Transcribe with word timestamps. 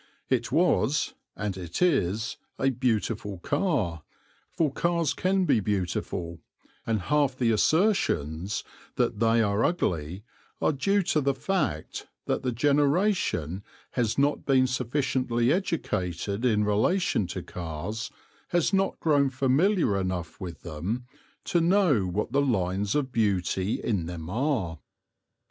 It 0.31 0.51
was, 0.51 1.13
and 1.35 1.55
it 1.55 1.79
is, 1.79 2.37
a 2.57 2.71
beautiful 2.71 3.37
car 3.37 4.01
for 4.49 4.73
cars 4.73 5.13
can 5.13 5.45
be 5.45 5.59
beautiful, 5.59 6.39
and 6.87 7.01
half 7.01 7.37
the 7.37 7.51
assertions 7.51 8.63
that 8.95 9.19
they 9.19 9.43
are 9.43 9.63
ugly 9.63 10.23
are 10.59 10.71
due 10.71 11.03
to 11.03 11.21
the 11.21 11.35
fact 11.35 12.07
that 12.25 12.41
the 12.41 12.51
generation 12.51 13.61
has 13.91 14.17
not 14.17 14.43
been 14.43 14.65
sufficiently 14.65 15.53
educated 15.53 16.45
in 16.45 16.63
relation 16.63 17.27
to 17.27 17.43
cars, 17.43 18.09
has 18.47 18.73
not 18.73 18.99
grown 18.99 19.29
familiar 19.29 19.99
enough 19.99 20.41
with 20.41 20.61
them, 20.63 21.05
to 21.43 21.61
know 21.61 22.07
what 22.07 22.31
the 22.31 22.41
lines 22.41 22.95
of 22.95 23.11
beauty 23.11 23.79
in 23.79 24.07
them 24.07 24.31
are. 24.31 24.79